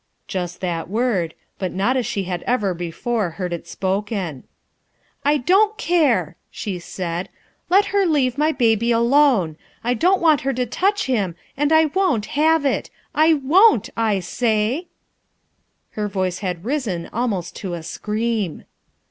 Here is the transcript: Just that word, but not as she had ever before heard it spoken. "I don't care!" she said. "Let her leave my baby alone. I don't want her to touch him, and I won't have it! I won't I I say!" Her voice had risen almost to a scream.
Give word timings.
Just 0.27 0.61
that 0.61 0.89
word, 0.89 1.35
but 1.59 1.71
not 1.71 1.95
as 1.95 2.07
she 2.07 2.23
had 2.23 2.41
ever 2.47 2.73
before 2.73 3.29
heard 3.37 3.53
it 3.53 3.67
spoken. 3.67 4.45
"I 5.23 5.37
don't 5.37 5.77
care!" 5.77 6.37
she 6.49 6.79
said. 6.79 7.29
"Let 7.69 7.85
her 7.93 8.07
leave 8.07 8.35
my 8.35 8.51
baby 8.51 8.91
alone. 8.91 9.57
I 9.83 9.93
don't 9.93 10.19
want 10.19 10.41
her 10.41 10.53
to 10.53 10.65
touch 10.65 11.05
him, 11.05 11.35
and 11.55 11.71
I 11.71 11.85
won't 11.85 12.25
have 12.33 12.65
it! 12.65 12.89
I 13.13 13.35
won't 13.35 13.91
I 13.95 14.13
I 14.15 14.19
say!" 14.21 14.87
Her 15.91 16.07
voice 16.07 16.39
had 16.39 16.65
risen 16.65 17.07
almost 17.13 17.55
to 17.57 17.75
a 17.75 17.83
scream. 17.83 18.63